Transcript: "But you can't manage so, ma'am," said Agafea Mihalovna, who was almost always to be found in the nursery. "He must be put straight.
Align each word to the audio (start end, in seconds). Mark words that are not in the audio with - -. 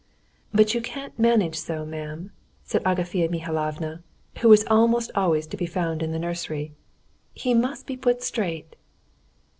"But 0.51 0.73
you 0.73 0.81
can't 0.81 1.13
manage 1.19 1.53
so, 1.55 1.85
ma'am," 1.85 2.31
said 2.63 2.83
Agafea 2.85 3.29
Mihalovna, 3.29 4.01
who 4.39 4.49
was 4.49 4.65
almost 4.65 5.11
always 5.13 5.45
to 5.45 5.57
be 5.57 5.67
found 5.67 6.01
in 6.01 6.11
the 6.11 6.17
nursery. 6.17 6.73
"He 7.35 7.53
must 7.53 7.85
be 7.85 7.97
put 7.97 8.23
straight. 8.23 8.75